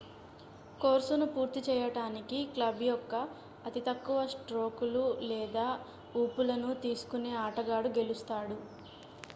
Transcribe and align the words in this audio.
కోర్సును 0.79 1.25
పూర్తి 1.33 1.61
చేయడానికి 1.67 2.37
క్లబ్ 2.53 2.81
యొక్క 2.83 3.13
అతి 3.65 3.81
తక్కువ 3.87 4.23
స్ట్రోకులు 4.33 5.03
లేదా 5.27 5.67
ఊపులను 6.15 6.71
తీసుకునే 6.83 7.33
ఆటగాడు 7.45 7.91
గెలుస్తాడు 7.99 8.57